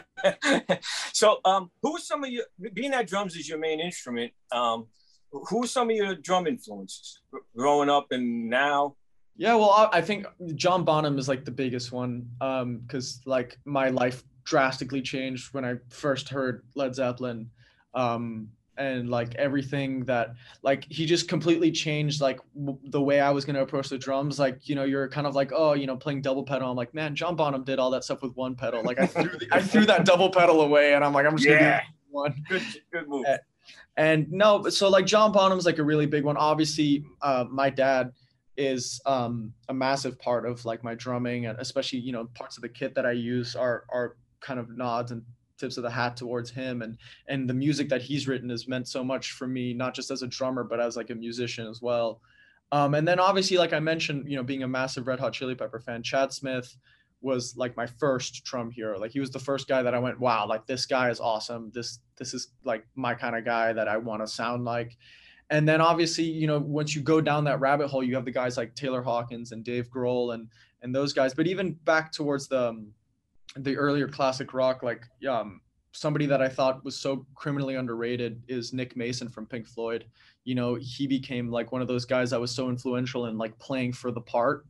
[1.13, 4.88] So um who are some of your being that drums is your main instrument, um
[5.32, 7.21] who are some of your drum influences
[7.56, 8.95] growing up and now?
[9.42, 13.58] Yeah, well, I I think John Bonham is like the biggest one, um, because like
[13.66, 17.50] my life drastically changed when I first heard Led Zeppelin,
[17.96, 23.32] um, and like everything that like he just completely changed like w- the way I
[23.32, 24.38] was gonna approach the drums.
[24.38, 26.70] Like you know, you're kind of like, oh, you know, playing double pedal.
[26.70, 28.84] I'm like, man, John Bonham did all that stuff with one pedal.
[28.84, 31.48] Like I threw the, I threw that double pedal away, and I'm like, I'm just
[31.48, 31.78] gonna do Yeah.
[31.80, 32.36] it with one.
[32.48, 32.62] Good
[32.94, 33.26] good move.
[33.28, 33.38] Uh,
[33.98, 36.38] And no, so like John Bonham's like a really big one.
[36.38, 38.12] Obviously, uh, my dad
[38.58, 42.62] is um, a massive part of like my drumming, and especially you know parts of
[42.62, 45.24] the kit that I use are are kind of nods and
[45.58, 48.88] tips of the hat towards him, and and the music that he's written has meant
[48.88, 51.82] so much for me, not just as a drummer, but as like a musician as
[51.82, 52.22] well.
[52.74, 55.56] Um, and then obviously, like I mentioned, you know, being a massive Red Hot Chili
[55.56, 56.76] Pepper fan, Chad Smith
[57.22, 59.00] was like my first drum hero.
[59.00, 61.72] Like he was the first guy that I went, wow, like this guy is awesome.
[61.74, 64.98] This this is like my kind of guy that I want to sound like.
[65.52, 68.32] And then obviously, you know, once you go down that rabbit hole, you have the
[68.32, 70.48] guys like Taylor Hawkins and Dave Grohl and
[70.82, 71.34] and those guys.
[71.34, 72.88] But even back towards the um,
[73.58, 75.62] the earlier classic rock, like um,
[75.92, 80.06] somebody that I thought was so criminally underrated is Nick Mason from Pink Floyd.
[80.46, 83.58] You know, he became like one of those guys that was so influential in like
[83.60, 84.66] playing for the part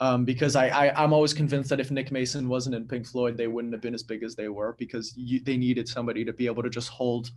[0.00, 3.36] um, because I, I I'm always convinced that if Nick Mason wasn't in Pink Floyd,
[3.36, 6.32] they wouldn't have been as big as they were because you, they needed somebody to
[6.32, 7.30] be able to just hold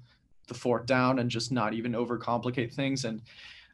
[0.48, 3.06] the fort down and just not even overcomplicate things.
[3.06, 3.22] And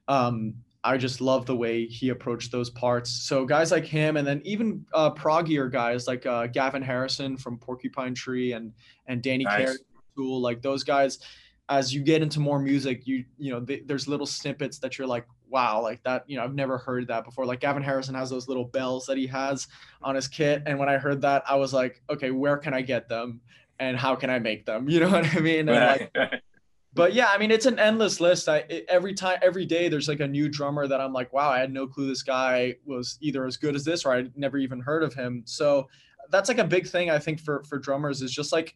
[0.08, 3.12] um, I just love the way he approached those parts.
[3.12, 7.58] So guys like him, and then even uh, proggier guys like uh, Gavin Harrison from
[7.58, 8.74] Porcupine Tree and
[9.08, 9.58] and Danny Nice.
[9.58, 11.20] Carey from Tool, like those guys.
[11.68, 15.08] As you get into more music, you you know th- there's little snippets that you're
[15.08, 16.24] like, wow, like that.
[16.28, 17.46] You know, I've never heard that before.
[17.46, 19.68] Like Gavin Harrison has those little bells that he has
[20.02, 22.82] on his kit, and when I heard that, I was like, okay, where can I
[22.82, 23.42] get them,
[23.80, 24.90] and how can I make them?
[24.90, 25.68] You know what I mean?
[25.68, 26.42] And like,
[26.94, 28.50] but yeah, I mean, it's an endless list.
[28.50, 31.50] I it, every time, every day, there's like a new drummer that I'm like, wow,
[31.50, 34.58] I had no clue this guy was either as good as this, or I'd never
[34.58, 35.44] even heard of him.
[35.46, 35.88] So
[36.32, 38.76] that's like a big thing I think for for drummers is just like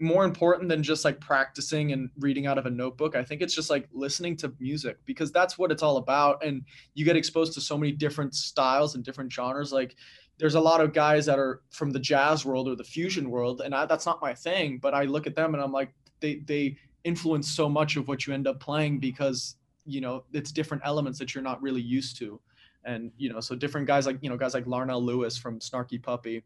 [0.00, 3.14] more important than just like practicing and reading out of a notebook.
[3.14, 6.42] I think it's just like listening to music because that's what it's all about.
[6.44, 6.62] And
[6.94, 9.72] you get exposed to so many different styles and different genres.
[9.72, 9.94] Like
[10.38, 13.60] there's a lot of guys that are from the jazz world or the fusion world,
[13.60, 14.78] and I, that's not my thing.
[14.78, 18.26] But I look at them and I'm like, they they influence so much of what
[18.26, 22.16] you end up playing because you know it's different elements that you're not really used
[22.16, 22.40] to
[22.84, 26.00] and you know so different guys like you know guys like larnell lewis from snarky
[26.00, 26.42] puppy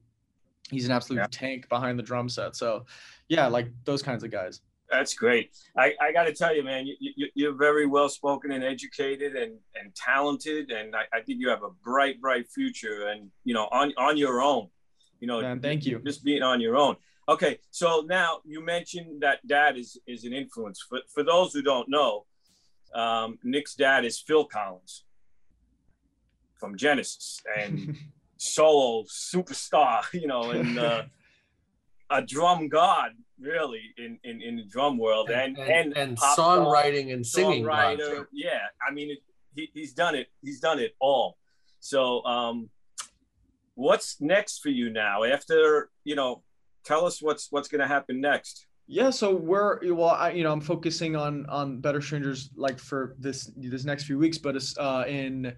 [0.71, 1.27] he's an absolute Yeah.
[1.31, 2.87] tank behind the drum set so
[3.29, 5.51] yeah like those kinds of guys That's great.
[5.77, 9.35] I, I got to tell you, man, you, you, you're very well spoken and educated
[9.35, 10.71] and, and talented.
[10.71, 14.17] And I, I think you have a bright, bright future and, you know, on, on
[14.17, 14.69] your own,
[15.19, 15.99] you know, Man, thank you.
[16.07, 16.95] just being on your own.
[17.29, 17.59] Okay.
[17.71, 21.89] So now you mentioned that dad is, is an influence for, for those who don't
[21.89, 22.25] know,
[22.95, 25.05] um, Nic's dad is Phil Collins
[26.59, 27.43] from Genesis.
[27.59, 27.97] And
[28.37, 31.03] solo superstar, you know, and uh,
[32.11, 37.13] a drum god, really, in, in, in the drum world, and and, and, and songwriting
[37.13, 37.65] and singing.
[37.65, 38.27] Songwriter.
[38.33, 39.19] Yeah, I mean, it,
[39.55, 40.29] he, he's done it.
[40.43, 41.39] He's done it all.
[41.81, 42.69] So, um,
[43.75, 45.25] what's next for you now?
[45.25, 46.43] After you know,
[46.87, 48.67] tell us what's what's going to happen next.
[48.87, 53.17] Yeah, so we're well, I, you know, I'm focusing on on Better Strangers like for
[53.19, 55.53] this this next few weeks, but it's uh, in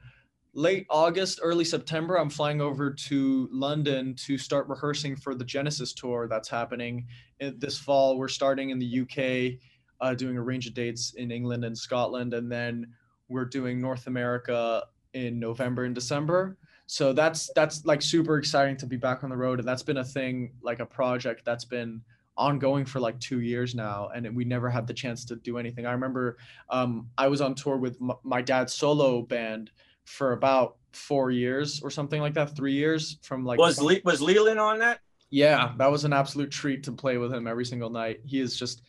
[0.54, 5.92] late August, early September, I'm flying over to London to start rehearsing for the Genesis
[5.92, 7.06] tour that's happening
[7.40, 8.16] in, this fall.
[8.16, 9.60] We're starting in the UK,
[10.00, 12.86] uh, doing a range of dates in England and Scotland, and then
[13.28, 16.56] we're doing North America in November and December.
[16.90, 19.98] So that's that's like super exciting to be back on the road, and that's been
[19.98, 22.00] a thing, like a project that's been
[22.38, 25.84] ongoing for like two years now and we never had the chance to do anything
[25.86, 26.36] i remember
[26.70, 29.72] um, i was on tour with m- my dad's solo band
[30.04, 34.22] for about four years or something like that three years from like Was Le- was
[34.22, 35.00] Leland on that?
[35.30, 38.56] yeah that was an absolute treat to play with him every single night he is
[38.56, 38.82] just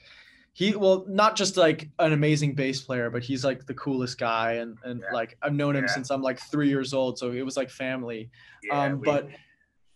[0.60, 4.53] he well not just like an amazing bass player but he's like the coolest guy
[4.62, 5.14] and and Yeah.
[5.20, 5.93] like i've known him Yeah.
[5.95, 8.30] since i'm like three years old so it was like family
[8.64, 9.30] Yeah, um, we- but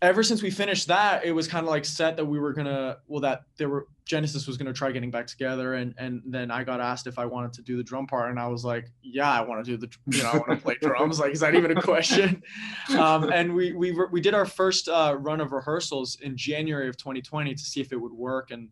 [0.02, 2.98] ever since we finished that, it was kind of like set that we were gonna,
[3.08, 6.66] well, that there were Genesis was gonna try getting back together, and and then I
[6.66, 9.32] got asked if I wanted to do the drum part, and I was like, yeah,
[9.32, 11.22] I want to do the, you know, I want to play drums.
[11.22, 12.44] Like, is that even a question?
[13.00, 16.98] Um, and we we we did our first uh, run of rehearsals in January of
[16.98, 18.68] 2020 to see if it would work, and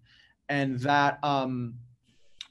[0.51, 1.75] and that um,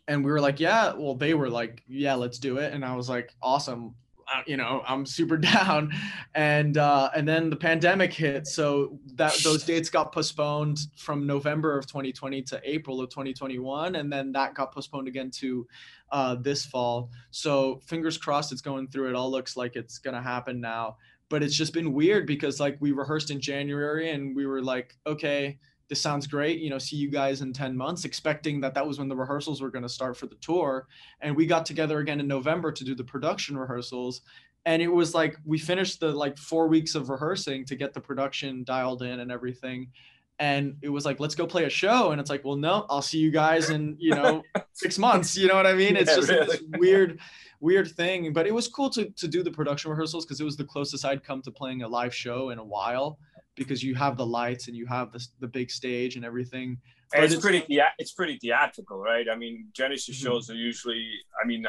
[0.09, 2.97] and we were like, yeah, well, they were like, yeah, let's do it, and I
[2.97, 3.95] was like, awesome.
[4.33, 5.93] Uh, you know, I'm super down,
[6.35, 11.77] and uh, and then the pandemic hit, so that those dates got postponed from November
[11.77, 15.67] of 2020 to April of 2021, and then that got postponed again to
[16.11, 17.11] uh, this fall.
[17.31, 19.11] So fingers crossed, it's going through.
[19.11, 20.97] It all looks like it's gonna happen now,
[21.29, 24.97] but it's just been weird because like we rehearsed in January, and we were like,
[25.07, 25.59] okay,
[25.91, 26.61] this sounds great.
[26.61, 29.61] You know, see you guys in 10 months, expecting that that was when the rehearsals
[29.61, 30.87] were going to start for the tour.
[31.21, 34.23] And we got together again in November to do the production rehearsals.
[34.65, 38.01] And it was like we finished the like four weeks of rehearsing to get the
[38.01, 39.91] production dialed in and everything.
[40.39, 42.13] And it was like, let's go play a show.
[42.13, 45.37] And it's like, well, no, I'll see you guys in, you know, six months.
[45.37, 45.97] You know what I mean?
[45.97, 46.47] It's Yeah, just really.
[46.47, 47.19] this weird,
[47.59, 48.33] weird thing.
[48.33, 51.05] But it was cool to to do the production rehearsals because it was the closest
[51.05, 53.19] I'd come to playing a live show in a while
[53.61, 56.79] because you have the lights and you have the, the big stage and everything.
[57.13, 59.27] And it's, it's- pretty thea- it's pretty theatrical, right?
[59.31, 60.23] I mean, Genesis Mhm.
[60.25, 61.07] shows are usually.
[61.43, 61.65] I mean,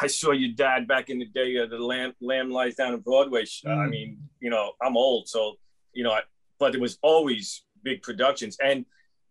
[0.00, 3.00] I saw your dad back in the day of the Lamb Lamb Lies Down on
[3.00, 3.44] Broadway.
[3.44, 3.90] sh- I Mm.
[3.90, 5.56] mean, you know, I'm old, so
[5.92, 6.22] you know, I,
[6.58, 8.86] but it was always big productions, and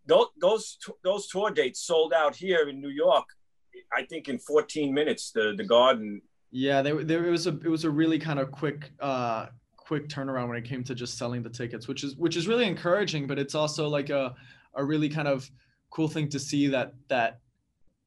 [0.07, 3.27] those those those tour dates sold out here in New York.
[3.93, 6.21] I think in 14 minutes, the the Garden.
[6.51, 9.47] Yeah, there, there it was a it was a really kind of quick uh
[9.91, 12.65] quick turnaround when it came to just selling the tickets, which is which is really
[12.65, 14.33] encouraging, but it's also like a
[14.75, 15.51] a really kind of
[15.89, 17.41] cool thing to see that that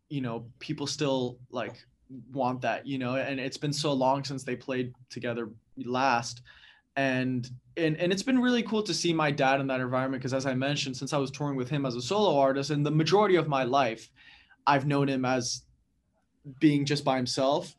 [0.08, 1.76] you know people still like
[2.32, 6.40] want that, you know, and it's been so long since they played together last.
[6.96, 10.32] And and and it's been really cool to see my dad in that environment because
[10.32, 12.90] as I mentioned since I was touring with him as a solo artist and the
[12.90, 14.10] majority of my life
[14.66, 15.64] I've known him as
[16.60, 17.74] being just by himself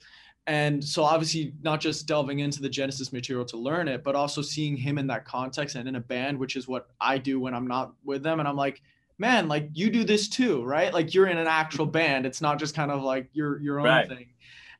[0.47, 4.41] and so obviously not just delving into the genesis material to learn it but also
[4.41, 7.53] seeing him in that context and in a band which is what i do when
[7.53, 8.39] i'm not with them.
[8.39, 8.81] And i'm like
[9.17, 10.93] man like you do this too right?
[10.93, 12.25] Like you're in an actual band.
[12.25, 14.07] It's not just kind of like your your own Right.
[14.09, 14.27] thing.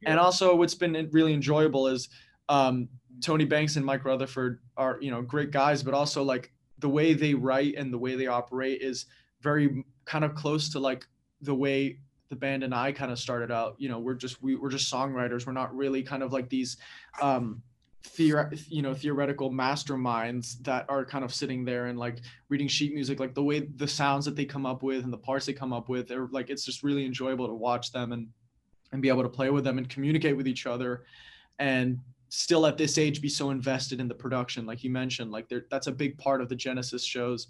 [0.05, 2.09] And also what's been really enjoyable is
[2.49, 2.89] um,
[3.21, 7.13] tony banks and mike rutherford are you know great guys but also like the way
[7.13, 9.05] they write and the way they operate is
[9.39, 11.07] very kind of close to like
[11.41, 11.97] the way
[12.29, 13.75] the band and I kind of started out.
[13.77, 15.45] You know, we're just we, we're just songwriters.
[15.45, 16.77] We're not really kind of like these
[17.21, 17.61] um
[18.05, 22.19] theor- you know theoretical masterminds that are kind of sitting there and like
[22.49, 25.17] reading sheet music like the way the sounds that they come up with and the
[25.17, 28.27] parts they come up with they're like it's just really enjoyable to watch them and
[28.91, 31.03] and be able to play with them and communicate with each other
[31.59, 31.99] and
[32.29, 35.87] still at this age be so invested in the production like you mentioned like that's
[35.87, 37.47] a big part of the genesis shows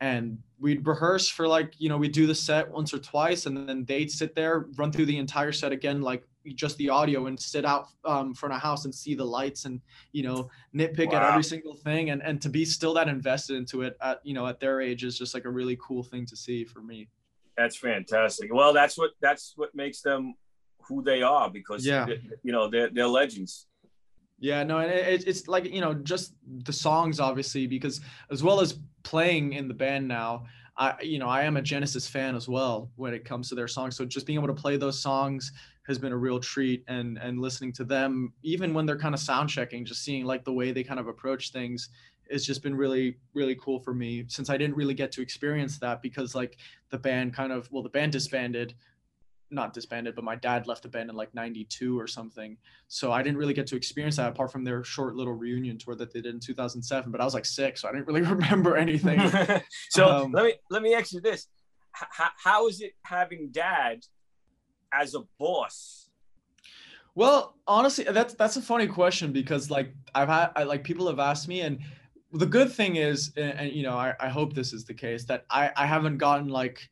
[0.00, 3.68] and we'd rehearse for like you know we'd do the set once or twice and
[3.68, 6.22] then they'd sit there run through the entire set again like
[6.54, 9.80] just the audio and sit out um, front of house and see the lights and
[10.12, 13.82] you know nitpick at every single thing and and to be still that invested into
[13.82, 16.36] it at you know at their age is just like a really cool thing to
[16.36, 17.08] see for me
[17.56, 18.54] That's fantastic.
[18.54, 20.34] Well, that's what that's what makes them
[20.86, 22.06] who they are because Yeah.
[22.44, 23.66] you know they're they're legends.
[24.40, 26.34] Yeah, no, and it, it's like you know just
[26.64, 28.78] the songs, obviously, because as well as
[29.08, 30.44] playing in the band now,
[30.76, 33.68] I you know I am a Genesis fan as well when it comes to their
[33.68, 33.96] songs.
[33.96, 35.52] So just being able to play those songs,
[35.88, 39.20] has been a real treat and and listening to them even when they're kind of
[39.20, 41.88] sound checking just seeing like the way they kind of approach things
[42.26, 45.78] it's just been really really cool for me since i didn't really get to experience
[45.78, 46.58] that because like
[46.90, 48.74] the band kind of well the band disbanded
[49.50, 52.56] not disbanded but my dad left the band in like 92 or something.
[52.88, 55.94] So i didn't really get to experience that apart from their short little reunion tour
[55.96, 58.76] that they did in 2007 but i was like six so i didn't really remember
[58.76, 59.20] anything.
[59.90, 61.46] So Um, let me let me ask you this:
[62.00, 64.04] H- how is it having dad
[64.92, 66.08] as a boss?
[67.14, 71.18] Well, honestly, that's that's a funny question because like I've had I, like people have
[71.18, 71.80] asked me, and
[72.32, 75.24] the good thing is, and, and you know, I, I hope this is the case
[75.24, 76.88] that I I haven't gotten like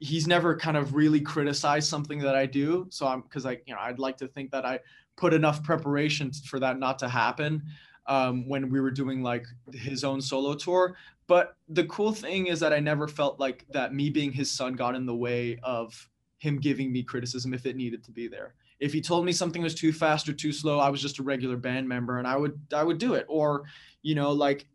[0.00, 2.86] he's never kind of really criticized something that I do.
[2.90, 4.80] So I'm because I you know I'd like to think that I
[5.16, 7.62] put enough preparation for that not to happen
[8.06, 10.96] um, when we were doing like his own solo tour.
[11.26, 14.74] But the cool thing is that I never felt like that me being his son
[14.74, 18.54] got in the way of him giving me criticism if it needed to be there
[18.80, 21.22] if he told me something was too fast or too slow i was just a
[21.22, 23.64] regular band member and i would i would do it or
[24.02, 24.66] you know like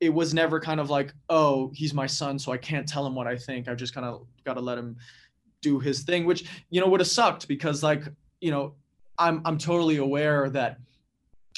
[0.00, 3.14] it was never kind of like oh he's my son so i can't tell him
[3.14, 3.68] what i think.
[3.68, 4.96] I've just kind of got to let him
[5.62, 8.02] do his thing which you know would have sucked because like
[8.40, 8.74] you know
[9.18, 10.78] i'm i'm totally aware that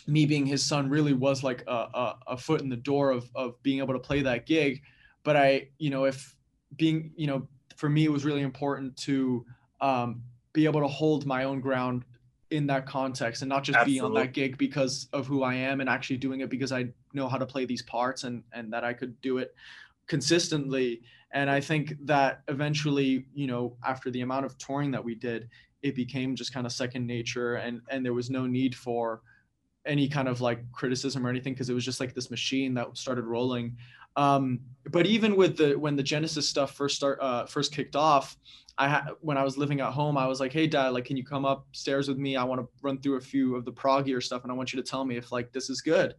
[0.09, 3.31] me being his son really was like a, a, a foot in the door of
[3.35, 4.83] of being able to play that gig.
[5.23, 6.35] But i you know if
[6.77, 9.45] being you know for me it was really important to
[9.81, 10.23] um,
[10.53, 12.05] be able to hold my own ground
[12.51, 15.81] in that context and not just be on that gig because of who I am
[15.81, 18.85] and actually doing it because I know how to play these parts and and that
[18.85, 19.55] I could do it
[20.07, 21.03] consistently.
[21.33, 25.49] And I think that eventually you know after the amount of touring that we did
[25.83, 29.23] it became just kind of second nature and and there was no need for
[29.87, 32.97] any kind of like criticism or anything because it was just like this machine that
[32.97, 33.77] started rolling
[34.17, 38.37] um but even with the when the genesis stuff first start uh first kicked off
[38.79, 41.17] i had when i was living at home i was like hey dad like can
[41.17, 42.37] you come upstairs with me?
[42.37, 44.83] I want to run through a few of the proggier stuff and i want you
[44.83, 46.15] to tell me if like this is good.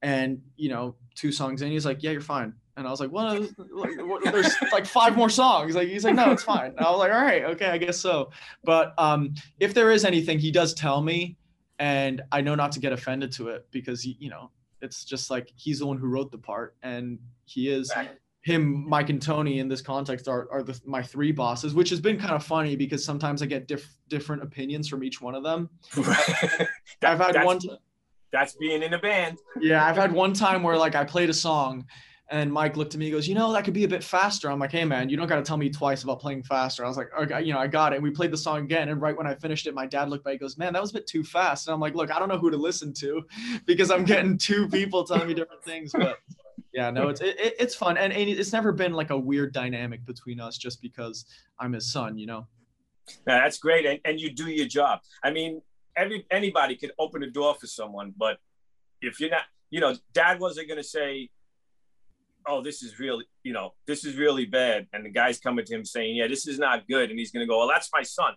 [0.00, 2.54] And you know two songs in he's like yeah you're fine.
[2.76, 3.92] And i was like well like,
[4.24, 5.76] there's like five more songs.
[5.76, 6.70] Like he's like no it's fine.
[6.76, 8.30] And i was like all right okay i guess so.
[8.64, 11.36] But um if there is anything he does tell me
[11.78, 14.50] and i know not to get offended to it because you know
[14.82, 17.90] it's just like he's the one who wrote the part and he is
[18.42, 22.00] him mike and tony in this context are, are the, my three bosses which has
[22.00, 25.42] been kind of funny because sometimes i get diff, different opinions from each one of
[25.42, 25.70] them
[27.02, 27.58] i've had that's, one
[28.32, 29.38] That's being in a band.
[29.60, 31.86] yeah i've had one time where like i played a song
[32.30, 34.50] and mike looked at me and goes you know that could be a bit faster.
[34.50, 36.84] I'm like hey man you don't got to tell me twice about playing faster.
[36.84, 37.96] I was like okay you know i got it.
[37.96, 40.24] And we played the song again and right when i finished it my dad looked
[40.24, 41.66] back and goes man that was a bit too fast.
[41.66, 43.22] And i'm like look i don't know who to listen to
[43.66, 46.18] because i'm getting two people telling me different things but
[46.72, 47.98] yeah no it's it, it- it's fun.
[47.98, 51.26] And, and it's never been like a weird dynamic between us just because
[51.58, 52.46] i'm his son you know?
[53.26, 55.00] No, that's great, and, and you do your job.
[55.24, 55.60] I mean,
[55.96, 58.38] every anybody could open a door for someone, but
[59.02, 61.28] if you're not, you know, Dad wasn't going to say,
[62.46, 65.74] "Oh, this is really, you know, this is really bad," and the guy's coming to
[65.74, 68.02] him saying, "Yeah, this is not good," and he's going to go, "Well, that's my
[68.02, 68.34] son.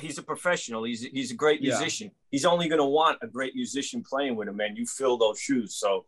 [0.00, 0.84] He's a professional.
[0.84, 1.78] He's he's a great Yeah.
[1.78, 2.10] musician.
[2.30, 5.38] He's only going to want a great musician playing with him, and you fill those
[5.38, 5.76] shoes.
[5.76, 6.06] So,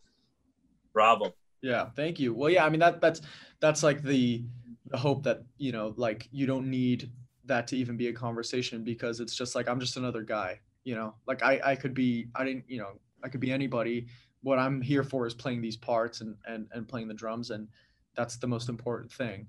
[0.92, 2.34] bravo." Yeah, thank you.
[2.34, 3.20] Well, yeah, I mean that that's
[3.60, 4.44] that's like the
[4.86, 7.10] the hope that, you know, like you don't need
[7.44, 10.94] that to even be a conversation because it's just like I'm just another guy, you
[10.94, 11.14] know.
[11.26, 14.06] Like I I could be I didn't, you know, I could be anybody.
[14.46, 17.66] What I'm here for is playing these parts and and and playing the drums and
[18.14, 19.48] that's the most important thing.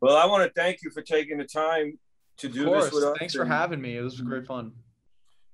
[0.00, 1.96] Well, I want to thank you for taking the time
[2.38, 2.86] to Of do course.
[2.86, 3.18] this with us.
[3.20, 3.96] Thanks for having me.
[3.96, 4.72] It was great fun.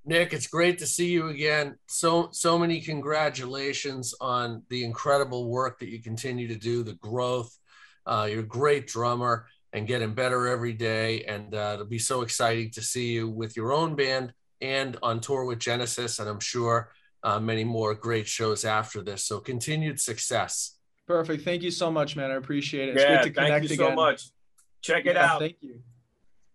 [0.07, 1.77] Nic, it's great to see you again.
[1.87, 7.55] So so many congratulations on the incredible work that you continue to do, the growth.
[8.07, 11.25] Uh, you're a great drummer and getting better every day.
[11.25, 14.33] And uh, it'll be so exciting to see you with your own band
[14.63, 16.19] and on tour with Genesis.
[16.19, 16.91] And I'm sure
[17.23, 19.25] uh, many more great shows after this.
[19.25, 20.77] So continued success.
[21.07, 21.45] Perfect.
[21.45, 22.31] Thank you so much, man.
[22.31, 22.97] I appreciate it.
[22.97, 23.91] It's Yeah, great to connect thank you again.
[23.91, 24.23] so much.
[24.83, 25.39] Check it Yeah, out.
[25.41, 25.81] Thank you.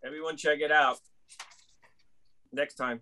[0.05, 0.97] Everyone, check it out.
[2.51, 3.01] Next time.